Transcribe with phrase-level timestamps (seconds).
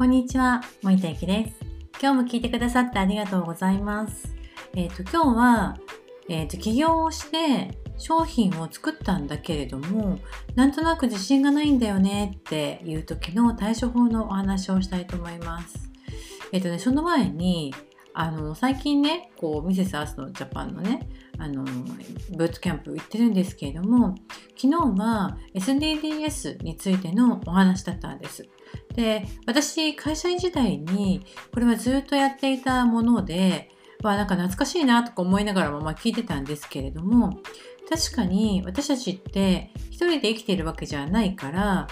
[0.00, 1.52] こんにちは、森田ゆきです。
[2.00, 4.34] 今日も聞いてくださってありがとうございます。
[4.74, 5.78] えっ、と、今日は、
[6.30, 10.18] えっ、と、起業をして商品を作ったんだけれども、
[10.54, 15.90] なんとなく自信がないんだよねっていう時の対処法のお話をしたいと思います。
[16.50, 17.74] えっ、とね、その前に、
[18.20, 21.08] あの、最近ね、こう、ミセスアースのジャパンのね、
[21.38, 24.14] あの、ブーツキャンプ行ってるんですけれども、
[24.60, 28.46] 昨日は SDGs についてのお話だったんです。
[28.94, 33.70] で、私、会社員時代に、これはずっとやっていたもので、
[34.02, 37.40] まあ、なんか懐かしいなとか思いながらもま聞いてたんですけれども、
[37.88, 41.86] 確かに私たちって一人で生きているわけじゃないから、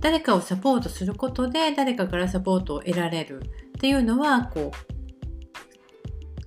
[0.00, 3.42] 誰かをサポートすることで誰かからサポートを得られる
[3.76, 4.97] っていうのは、こう、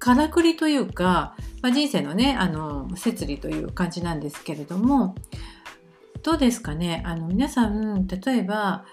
[0.01, 5.15] からくりというか、まあ、人生のね、あの、摂理という感じなんですけれども、
[6.23, 7.03] どうですかね？
[7.05, 8.83] あの、皆さん、例えば、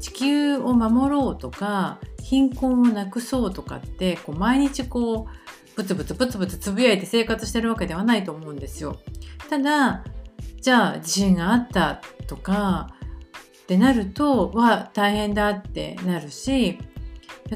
[0.00, 8.98] 地球を守ろうとか貧困をなくそうとかってこう毎日こうブツブツブツブツつぶやいて生活してるわけではないと思うんですよ。
[9.48, 10.02] ただ
[10.60, 12.88] じゃあ地震があったとか
[13.62, 16.78] ってなるとは大変だってなるし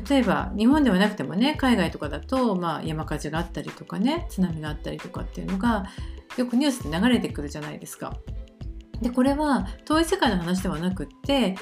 [0.09, 5.87] 例えば日本ではなくてもね海外とかだと、まあ、山火事があったりとかね津波があったりとかっていうのが
[6.37, 8.17] よくニュースで流れてくるじゃないですか。
[9.01, 11.57] でこれは遠い世界の話ではなくって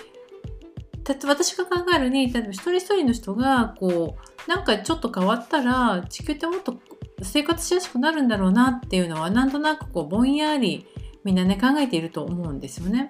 [1.02, 6.78] た私が考えるに例えば一人一人の人がこうなんかちょっと変わったら地球ってもっと
[7.22, 10.86] 生活しやすくなるんだろうなっていうのはなんとなくこうぼんやり
[11.24, 13.08] みんなね考えていると思うんですよね。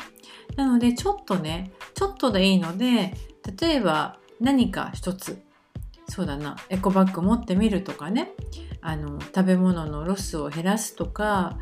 [0.56, 3.14] なのでちょっとねちょっとでいいので
[3.60, 5.42] 例えば何か一つ。
[6.08, 6.56] そうだな。
[6.68, 8.32] エコバッグ持ってみるとかね。
[8.80, 11.56] あの食べ物のロスを減らすとか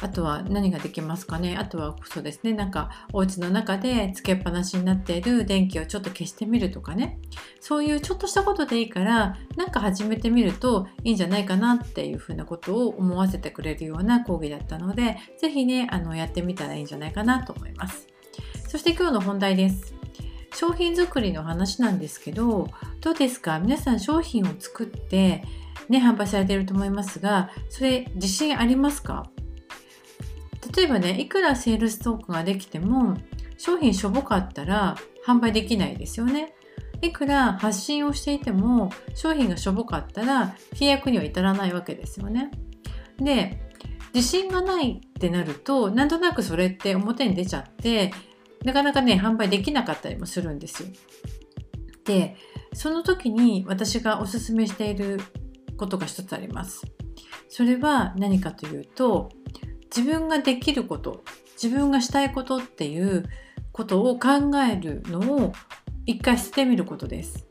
[0.00, 1.56] あとは何ができますかね。
[1.58, 2.52] あとはそうですね。
[2.52, 7.18] なんかお家の中でつけっぱなしになっている電気をちょっと消してみるとかね。
[7.60, 18.06] そういうちょっとしたことでいいからなんか始めてみるといいんじゃないかなっていうふうなことを思わせてくれるような講義だったので是非ねあのやってみたらいいんじゃないかなと思います。
[18.68, 19.97] そして今日の本題です。
[20.58, 22.68] 商品作りの話なんですけど
[23.00, 23.60] どうですか？
[23.60, 25.44] 皆さん商品を作って
[25.88, 29.30] ね販売されていると思いますがそれ自信ありますか？
[30.74, 33.16] 例えばねいくらセールストークができても
[33.56, 36.52] 商品しょぼかったら販売できないですよね。
[37.02, 42.50] いくら発信をしていても商品がしょぼかったら契約には至らないわけですよね。
[43.18, 43.62] で
[44.12, 48.12] 自信がないってなるとなんとなくそれって表に出ちゃって
[48.64, 50.88] なかなかね販売できなかったりもするんですよ
[52.04, 52.36] で
[52.72, 55.20] その時に私がおすすめしている
[55.76, 56.82] ことが一つあります
[57.48, 59.30] それは何かというと
[59.94, 61.24] 自分ができること
[61.60, 63.24] 自分がしたいことっていう
[63.72, 65.52] ことを考えるのを
[66.06, 67.47] 一回捨ててみることです。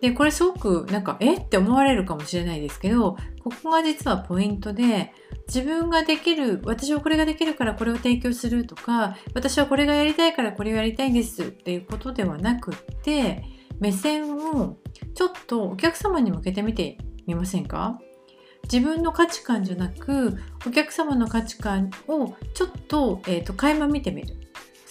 [0.00, 1.36] でこれすごくなんかえ？
[1.36, 5.12] って思われるかもしれないですけどここが実はポイントで
[5.46, 13.44] 自分ができる私はこれができるからこれを提供するとか私はこれがやりたいからこれをやりたいんですっていうことではなくって
[13.78, 14.78] 目線を
[15.14, 16.96] ちょっとお客様に向けてみて
[17.26, 17.98] みませんか？
[18.64, 24.36] 自分の価値観じゃなくお客様の価値観をちょっと,、えーと垣間見てみる。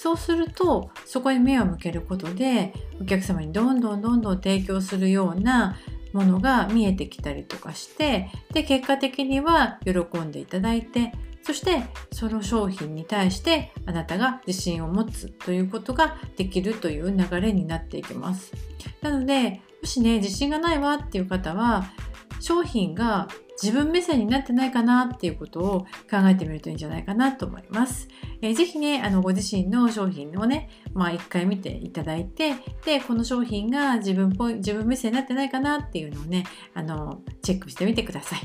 [0.01, 2.71] そうするとそこに目を向けることで
[3.01, 5.77] お客様にどんどんどんどん提供するような
[6.13, 11.11] ものが見えてきたりとかしてで結果的には喜んでいただいて
[11.43, 11.83] そして
[12.13, 18.53] その商品に対してあなたが自信を持つということができるという流れになっていきます。
[19.01, 21.91] なのでもしね自信がないわっていう方は
[22.39, 23.27] 商品が
[23.61, 28.07] 自分目線になってないかなっていうことを考えてみるといいんじゃないかなと思います。
[28.41, 32.53] えー、ぜひね、あのご自身の商品をね、まあ一回見ていただいて、
[32.85, 38.39] で、この商品が自分ぽい、自分目線になってないかなっていうのをね、あの、チェックしてみてください。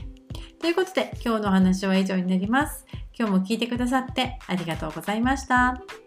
[0.59, 2.87] ということで、今日のお話は以上になります。
[3.17, 6.04] 今日も聞いてくださってありがとうございました。